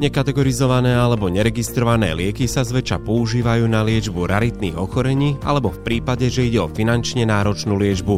[0.00, 6.48] Nekategorizované alebo neregistrované lieky sa zväčša používajú na liečbu raritných ochorení alebo v prípade, že
[6.48, 8.16] ide o finančne náročnú liečbu.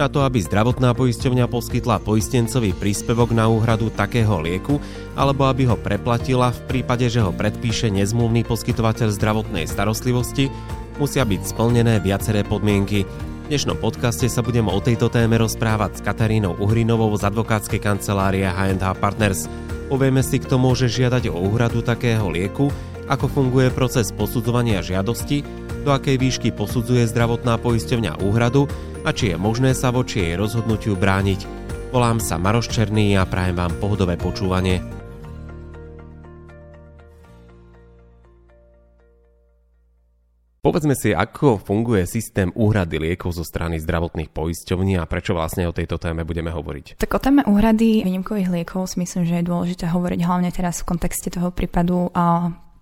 [0.00, 4.80] Na to, aby zdravotná poisťovňa poskytla poistencový príspevok na úhradu takého lieku
[5.20, 10.48] alebo aby ho preplatila v prípade, že ho predpíše nezmluvný poskytovateľ zdravotnej starostlivosti,
[10.96, 13.04] musia byť splnené viaceré podmienky.
[13.04, 18.48] V dnešnom podcaste sa budeme o tejto téme rozprávať s Katarínou Uhrinovou z advokátskej kancelárie
[18.48, 19.67] H&H Partners.
[19.88, 22.68] Povieme si, kto môže žiadať o úhradu takého lieku,
[23.08, 25.40] ako funguje proces posudzovania žiadosti,
[25.80, 28.68] do akej výšky posudzuje zdravotná poisťovňa úhradu
[29.08, 31.48] a či je možné sa voči jej rozhodnutiu brániť.
[31.88, 34.97] Volám sa Maroš Černý a prajem vám pohodové počúvanie.
[40.68, 45.72] Povedzme si, ako funguje systém úhrady liekov zo strany zdravotných poisťovní a prečo vlastne o
[45.72, 47.00] tejto téme budeme hovoriť.
[47.00, 50.92] Tak o téme úhrady výnimkových liekov si myslím, že je dôležité hovoriť hlavne teraz v
[50.92, 52.12] kontexte toho prípadu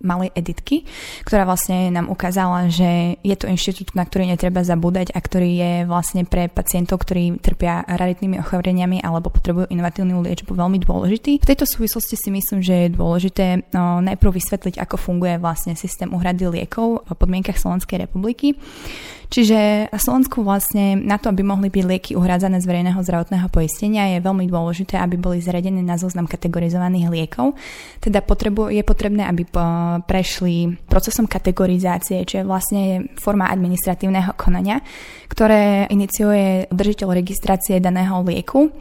[0.01, 0.85] malej editky,
[1.25, 5.73] ktorá vlastne nám ukázala, že je to inštitút, na ktorý netreba zabúdať a ktorý je
[5.89, 11.41] vlastne pre pacientov, ktorí trpia raritnými ochoreniami alebo potrebujú inovatívnu liečbu veľmi dôležitý.
[11.41, 16.09] V tejto súvislosti si myslím, že je dôležité no, najprv vysvetliť, ako funguje vlastne systém
[16.13, 18.57] uhrady liekov v podmienkach Slovenskej republiky.
[19.27, 24.23] Čiže Slovensku vlastne na to, aby mohli byť lieky uhrádzané z verejného zdravotného poistenia, je
[24.23, 27.59] veľmi dôležité, aby boli zaradené na zoznam kategorizovaných liekov.
[27.99, 29.43] Teda potrebu, je potrebné, aby
[30.07, 34.79] prešli procesom kategorizácie, čo je vlastne forma administratívneho konania,
[35.27, 38.71] ktoré iniciuje držiteľ registrácie daného lieku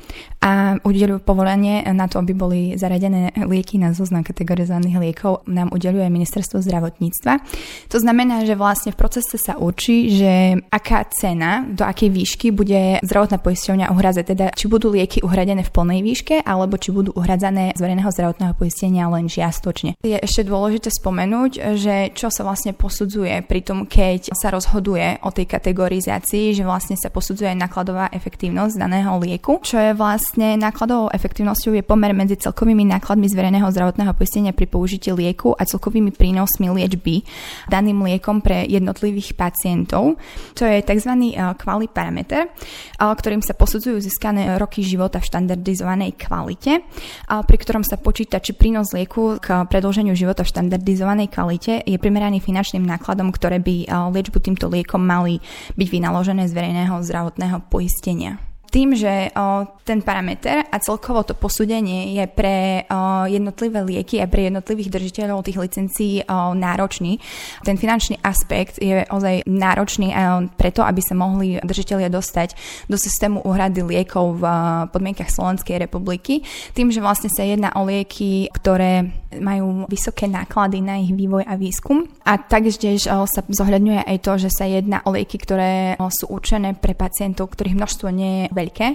[0.47, 6.07] a udelujú povolenie na to, aby boli zaradené lieky na zoznam kategorizovaných liekov, nám udeluje
[6.07, 7.43] ministerstvo zdravotníctva.
[7.91, 10.33] To znamená, že vlastne v procese sa učí, že
[10.71, 15.73] aká cena, do akej výšky bude zdravotná poisťovňa uhradzať, teda či budú lieky uhradené v
[15.73, 19.99] plnej výške, alebo či budú uhradzané z verejného zdravotného poistenia len čiastočne.
[20.03, 25.31] Je ešte dôležité spomenúť, že čo sa vlastne posudzuje pri tom, keď sa rozhoduje o
[25.33, 31.77] tej kategorizácii, že vlastne sa posudzuje nákladová efektívnosť daného lieku, čo je vlastne nákladovou efektívnosťou
[31.77, 36.71] je pomer medzi celkovými nákladmi z verejného zdravotného poistenia pri použití lieku a celkovými prínosmi
[36.73, 37.23] liečby
[37.69, 40.17] daným liekom pre jednotlivých pacientov
[40.55, 41.13] čo je tzv.
[41.35, 42.49] kvali parameter,
[42.97, 46.87] ktorým sa posudzujú získané roky života v štandardizovanej kvalite,
[47.29, 52.39] pri ktorom sa počíta, či prínos lieku k predlženiu života v štandardizovanej kvalite je primeraný
[52.39, 55.43] finančným nákladom, ktoré by liečbu týmto liekom mali
[55.75, 62.15] byť vynaložené z verejného zdravotného poistenia tým, že o, ten parameter a celkovo to posúdenie
[62.19, 67.19] je pre o, jednotlivé lieky a pre jednotlivých držiteľov tých licencií o, náročný.
[67.63, 72.55] Ten finančný aspekt je ozaj náročný a preto, aby sa mohli držiteľia dostať
[72.91, 74.45] do systému úhrady liekov v
[74.91, 76.43] podmienkach Slovenskej republiky.
[76.75, 81.55] Tým, že vlastne sa jedná o lieky, ktoré majú vysoké náklady na ich vývoj a
[81.61, 82.09] výskum.
[82.25, 86.97] A taktiež sa zohľadňuje aj to, že sa jedná o lieky, ktoré sú určené pre
[86.97, 88.87] pacientov, ktorých množstvo nie je veľké.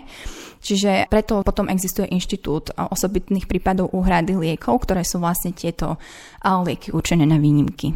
[0.61, 6.01] Čiže preto potom existuje inštitút osobitných prípadov úhrady liekov, ktoré sú vlastne tieto
[6.41, 7.93] lieky určené na výnimky.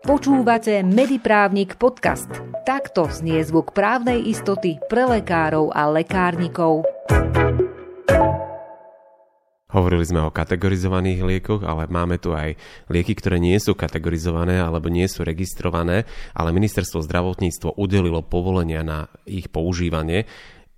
[0.00, 2.26] Počúvate Mediprávnik podcast.
[2.66, 6.82] Takto znie zvuk právnej istoty pre lekárov a lekárnikov.
[9.70, 12.58] Hovorili sme o kategorizovaných liekoch, ale máme tu aj
[12.90, 19.06] lieky, ktoré nie sú kategorizované alebo nie sú registrované, ale ministerstvo zdravotníctvo udelilo povolenia na
[19.26, 20.26] ich používanie.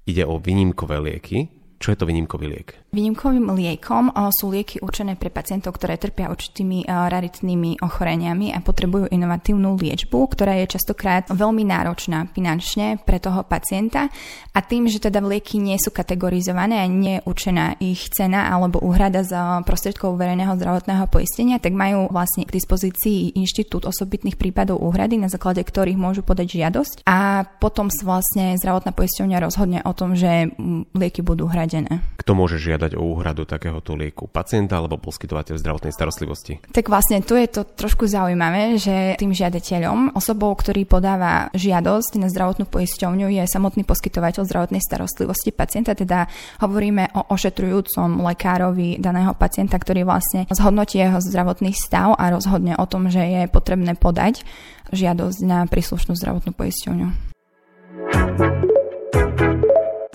[0.05, 1.62] Ide o výnimkové lieky.
[1.83, 2.79] Čo je to výnimkový liek?
[2.95, 9.75] Výnimkovým liekom sú lieky určené pre pacientov, ktoré trpia určitými raritnými ochoreniami a potrebujú inovatívnu
[9.75, 14.07] liečbu, ktorá je častokrát veľmi náročná finančne pre toho pacienta
[14.55, 18.79] a tým, že teda lieky nie sú kategorizované a nie je určená ich cena alebo
[18.79, 25.19] úhrada za prostriedkov verejného zdravotného poistenia, tak majú vlastne k dispozícii inštitút osobitných prípadov úhrady,
[25.19, 30.53] na základe ktorých môžu podať žiadosť a potom vlastne zdravotná poisťovňa rozhodne o tom, že
[30.95, 32.05] lieky budú hradené.
[32.21, 34.29] Kto môže žiadať o úhradu takéhoto lieku?
[34.29, 36.61] Pacienta alebo poskytovateľ zdravotnej starostlivosti?
[36.69, 42.29] Tak vlastne tu je to trošku zaujímavé, že tým žiadateľom, osobou, ktorý podáva žiadosť na
[42.29, 46.29] zdravotnú poisťovňu, je samotný poskytovateľ zdravotnej starostlivosti pacienta, teda
[46.61, 52.85] hovoríme o ošetrujúcom lekárovi daného pacienta, ktorý vlastne zhodnotí jeho zdravotný stav a rozhodne o
[52.85, 54.45] tom, že je potrebné podať
[54.93, 57.09] žiadosť na príslušnú zdravotnú poisťovňu.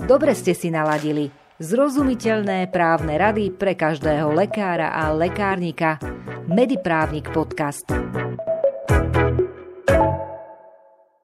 [0.07, 1.46] Dobre ste si naladili.
[1.57, 5.98] Zrozumiteľné právne rady pre každého lekára a lekárnika.
[6.45, 7.89] Mediprávnik podcast.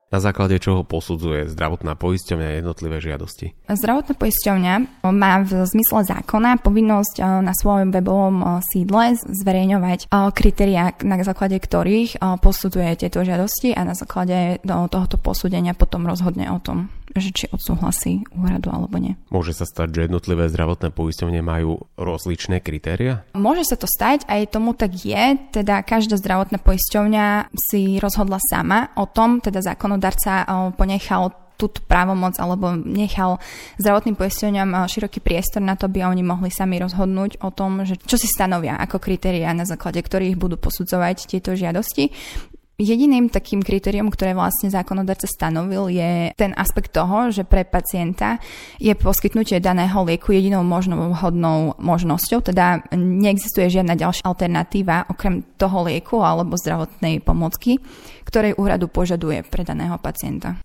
[0.09, 3.53] Na základe čoho posudzuje zdravotná poisťovňa jednotlivé žiadosti?
[3.65, 4.73] Zdravotná poisťovňa
[5.09, 11.17] má v zmysle zákona povinnosť eh, na svojom webovom eh, sídle zverejňovať eh, kritériá, na
[11.21, 17.29] základe ktorých posudzuje tieto žiadosti a na základe tohoto posúdenia potom rozhodne o tom, že
[17.33, 19.13] či odsúhlasí úradu alebo nie.
[19.29, 23.25] Môže sa stať, že jednotlivé zdravotné poisťovne majú rozličné kritéria?
[23.37, 28.93] Môže sa to stať, aj tomu tak je, teda každá zdravotná poisťovňa si rozhodla sama
[28.97, 33.37] o tom, teda zákonodarca ponechal túto právomoc alebo nechal
[33.77, 38.17] zdravotným poisťovňam široký priestor na to, aby oni mohli sami rozhodnúť o tom, že čo
[38.17, 42.09] si stanovia ako kritéria, na základe ktorých budú posudzovať tieto žiadosti.
[42.83, 48.43] Jediným takým kritériom, ktoré vlastne zákonodarca stanovil, je ten aspekt toho, že pre pacienta
[48.75, 55.87] je poskytnutie daného lieku jedinou možnou vhodnou možnosťou, teda neexistuje žiadna ďalšia alternatíva okrem toho
[55.87, 57.79] lieku alebo zdravotnej pomocky,
[58.27, 60.59] ktorej úradu požaduje pre daného pacienta.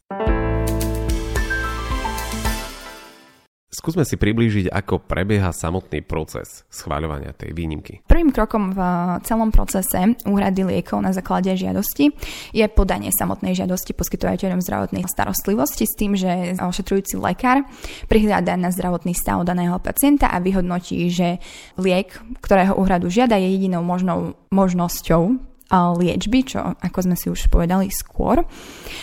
[3.78, 8.02] Skúsme si priblížiť, ako prebieha samotný proces schváľovania tej výnimky.
[8.10, 8.80] Prvým krokom v
[9.22, 12.10] celom procese úhrady liekov na základe žiadosti
[12.50, 17.62] je podanie samotnej žiadosti poskytovateľom zdravotnej starostlivosti s tým, že ošetrujúci lekár
[18.10, 21.38] prihľadá na zdravotný stav daného pacienta a vyhodnotí, že
[21.78, 27.92] liek, ktorého úhradu žiada, je jedinou možnou možnosťou liečby, čo ako sme si už povedali
[27.92, 28.44] skôr.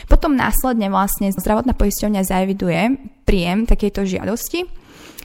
[0.10, 2.82] Potom následne vlastne zdravotná poisťovňa zaeviduje
[3.26, 4.66] príjem takejto žiadosti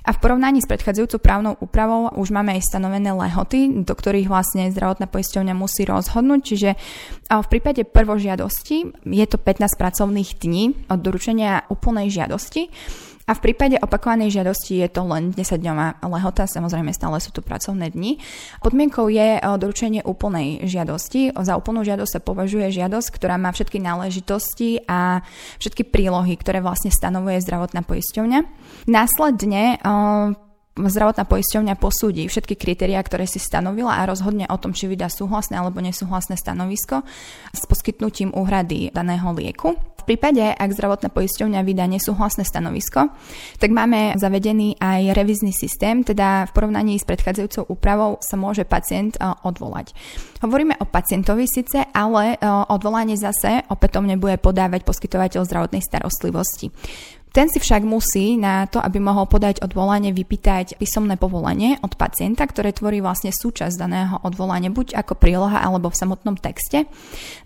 [0.01, 4.73] a v porovnaní s predchádzajúcou právnou úpravou už máme aj stanovené lehoty, do ktorých vlastne
[4.73, 6.41] zdravotná poisťovňa musí rozhodnúť.
[6.41, 6.71] Čiže
[7.29, 12.73] v prípade prvožiadosti je to 15 pracovných dní od doručenia úplnej žiadosti
[13.31, 17.95] a v prípade opakovanej žiadosti je to len 10-dňová lehota, samozrejme stále sú to pracovné
[17.95, 18.19] dni.
[18.59, 21.31] Podmienkou je eh, doručenie úplnej žiadosti.
[21.39, 25.23] Za úplnú žiadosť sa považuje žiadosť, ktorá má všetky náležitosti a
[25.63, 28.39] všetky prílohy, ktoré vlastne stanovuje zdravotná poisťovňa.
[28.91, 34.89] Následne eh, zdravotná poisťovňa posúdi všetky kritériá, ktoré si stanovila a rozhodne o tom, či
[34.89, 37.03] vydá súhlasné alebo nesúhlasné stanovisko
[37.53, 39.77] s poskytnutím úhrady daného lieku.
[40.01, 43.13] V prípade, ak zdravotná poisťovňa vydá nesúhlasné stanovisko,
[43.61, 49.21] tak máme zavedený aj revízny systém, teda v porovnaní s predchádzajúcou úpravou sa môže pacient
[49.21, 49.93] e, odvolať.
[50.41, 56.73] Hovoríme o pacientovi síce, ale e, odvolanie zase opätovne bude podávať poskytovateľ zdravotnej starostlivosti.
[57.31, 62.43] Ten si však musí na to, aby mohol podať odvolanie, vypýtať písomné povolenie od pacienta,
[62.43, 66.91] ktoré tvorí vlastne súčasť daného odvolania, buď ako príloha alebo v samotnom texte.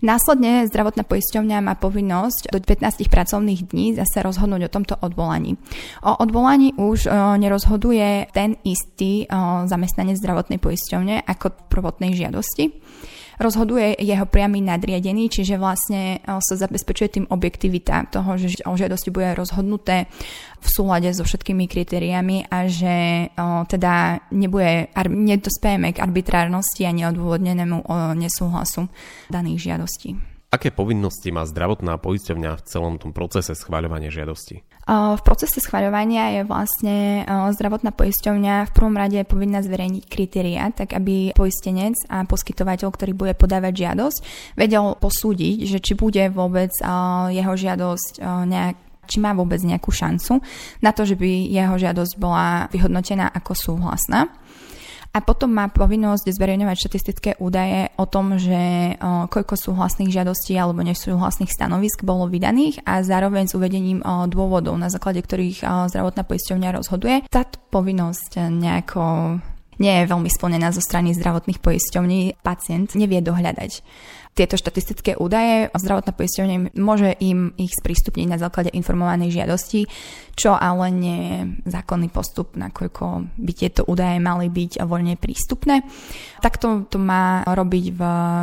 [0.01, 5.53] Následne zdravotná poisťovňa má povinnosť do 15 pracovných dní zase rozhodnúť o tomto odvolaní.
[6.01, 12.73] O odvolaní už o, nerozhoduje ten istý o, zamestnanec zdravotnej poisťovne ako prvotnej žiadosti
[13.39, 19.09] rozhoduje jeho priamy nadriadený, čiže vlastne e, sa zabezpečuje tým objektivita toho, že o žiadosti
[19.09, 20.07] bude rozhodnuté
[20.59, 22.95] v súlade so všetkými kritériami a že
[23.25, 28.87] e, teda nebude, nedospejeme k arbitrárnosti a neodôvodnenému o, nesúhlasu
[29.31, 30.34] daných žiadostí.
[30.55, 34.63] Aké povinnosti má zdravotná poisťovňa v celom tom procese schváľovania žiadosti?
[34.87, 41.35] V procese schváľovania je vlastne zdravotná poisťovňa v prvom rade povinná zverejniť kritéria, tak aby
[41.35, 44.17] poistenec a poskytovateľ, ktorý bude podávať žiadosť,
[44.55, 46.71] vedel posúdiť, že či bude vôbec
[47.35, 50.41] jeho žiadosť nejak či má vôbec nejakú šancu
[50.81, 54.31] na to, že by jeho žiadosť bola vyhodnotená ako súhlasná
[55.15, 60.83] a potom má povinnosť zverejňovať štatistické údaje o tom, že o, koľko súhlasných žiadostí alebo
[60.83, 67.15] nesúhlasných stanovisk bolo vydaných a zároveň s uvedením dôvodov, na základe ktorých zdravotná poisťovňa rozhoduje.
[67.31, 69.03] Táto povinnosť nejako
[69.79, 72.41] nie je veľmi splnená zo strany zdravotných poisťovní.
[72.43, 73.81] Pacient nevie dohľadať
[74.35, 75.71] tieto štatistické údaje.
[75.71, 79.87] Zdravotná poisťovňa môže im ich sprístupniť na základe informovanej žiadosti,
[80.35, 81.37] čo ale nie je
[81.71, 85.87] zákonný postup, nakoľko by tieto údaje mali byť voľne prístupné.
[86.43, 88.01] Takto to má robiť v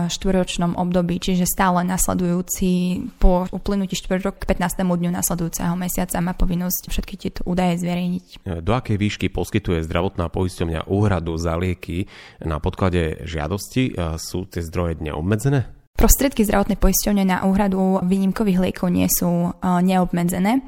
[0.09, 4.83] štvoročnom období, čiže stále nasledujúci po uplynutí štvrtok k 15.
[4.83, 8.49] dňu nasledujúceho mesiaca má povinnosť všetky tieto údaje zverejniť.
[8.65, 12.11] Do akej výšky poskytuje zdravotná poisťovňa úhradu za lieky
[12.43, 13.95] na podklade žiadosti?
[14.19, 15.83] Sú tie zdroje neobmedzené?
[15.93, 20.65] Prostriedky zdravotnej poisťovne na úhradu výnimkových liekov nie sú uh, neobmedzené.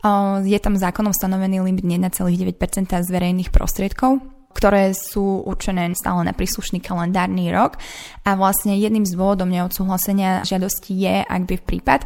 [0.00, 2.54] Uh, je tam zákonom stanovený limit 1,9%
[2.86, 4.22] z verejných prostriedkov,
[4.54, 7.76] ktoré sú určené stále na príslušný kalendárny rok
[8.22, 12.00] a vlastne jedným z dôvodom neodsúhlasenia žiadosti je, ak by v prípad,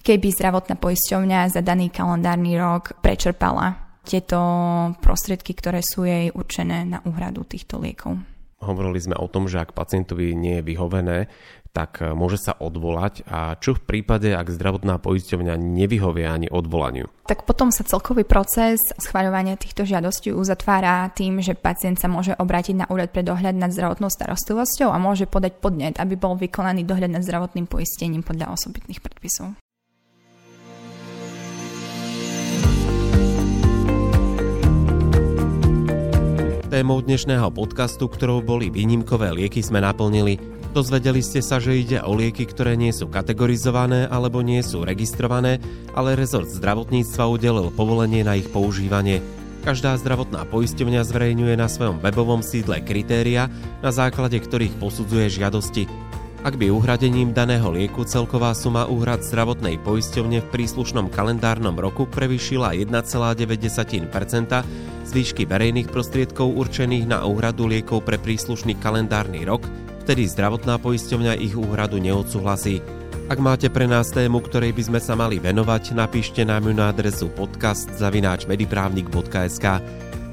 [0.00, 4.38] keby zdravotná poisťovňa za daný kalendárny rok prečerpala tieto
[5.02, 8.22] prostriedky, ktoré sú jej určené na úhradu týchto liekov.
[8.62, 11.26] hovorili sme o tom, že ak pacientovi nie je vyhovené,
[11.76, 17.12] tak e, môže sa odvolať a čo v prípade, ak zdravotná poisťovňa nevyhovie ani odvolaniu?
[17.28, 22.80] Tak potom sa celkový proces schváľovania týchto žiadostí uzatvára tým, že pacient sa môže obrátiť
[22.80, 27.12] na úrad pre dohľad nad zdravotnou starostlivosťou a môže podať podnet, aby bol vykonaný dohľad
[27.12, 29.52] nad zdravotným poistením podľa osobitných predpisov.
[36.76, 40.36] Témou dnešného podcastu, ktorou boli výnimkové lieky, sme naplnili.
[40.76, 45.56] Dozvedeli ste sa, že ide o lieky, ktoré nie sú kategorizované alebo nie sú registrované,
[45.96, 49.24] ale rezort zdravotníctva udelil povolenie na ich používanie.
[49.64, 53.48] Každá zdravotná poisťovňa zverejňuje na svojom webovom sídle kritéria,
[53.80, 55.88] na základe ktorých posudzuje žiadosti.
[56.44, 62.76] Ak by uhradením daného lieku celková suma úhrad zdravotnej poisťovne v príslušnom kalendárnom roku prevyšila
[62.76, 69.62] 1,9%, z výšky verejných prostriedkov určených na úhradu liekov pre príslušný kalendárny rok,
[70.02, 72.82] vtedy zdravotná poisťovňa ich úhradu neodsúhlasí.
[73.26, 76.88] Ak máte pre nás tému, ktorej by sme sa mali venovať, napíšte nám ju na
[76.90, 79.66] adresu podcast.mediprávnik.sk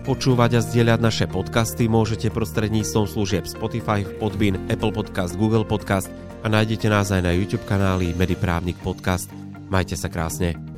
[0.04, 6.12] Počúvať a zdieľať naše podcasty môžete prostredníctvom služieb Spotify, Podbean, Apple Podcast, Google Podcast
[6.44, 9.32] a nájdete nás aj na YouTube kanáli Mediprávnik Podcast.
[9.72, 10.73] Majte sa krásne.